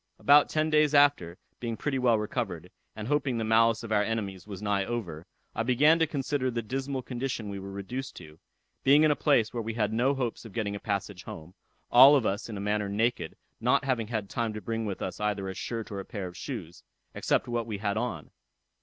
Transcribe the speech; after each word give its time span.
About 0.17 0.49
ten 0.49 0.71
days 0.71 0.95
after, 0.95 1.37
being 1.59 1.77
pretty 1.77 1.99
well 1.99 2.17
recovered, 2.17 2.71
and 2.95 3.07
hoping 3.07 3.37
the 3.37 3.43
malice 3.43 3.83
of 3.83 3.91
our 3.91 4.01
enemies 4.01 4.47
was 4.47 4.59
nigh 4.59 4.83
over, 4.83 5.27
I 5.53 5.61
began 5.61 5.99
to 5.99 6.07
consider 6.07 6.49
the 6.49 6.63
dismal 6.63 7.03
condition 7.03 7.49
we 7.51 7.59
were 7.59 7.69
reduced 7.69 8.15
to; 8.15 8.39
being 8.83 9.03
in 9.03 9.11
a 9.11 9.15
place 9.15 9.53
where 9.53 9.61
we 9.61 9.75
had 9.75 9.93
no 9.93 10.15
hopes 10.15 10.43
of 10.43 10.53
getting 10.53 10.75
a 10.75 10.79
passage 10.79 11.21
home, 11.25 11.53
all 11.91 12.15
of 12.15 12.25
us 12.25 12.49
in 12.49 12.57
a 12.57 12.59
manner 12.59 12.89
naked, 12.89 13.35
not 13.59 13.85
having 13.85 14.07
had 14.07 14.27
time 14.27 14.53
to 14.53 14.59
bring 14.59 14.87
with 14.87 15.03
us 15.03 15.19
either 15.19 15.47
a 15.47 15.53
shirt 15.53 15.91
or 15.91 15.99
a 15.99 16.03
pair 16.03 16.25
of 16.25 16.35
shoes, 16.35 16.81
except 17.13 17.47
what 17.47 17.67
we 17.67 17.77
had 17.77 17.95
on. 17.95 18.31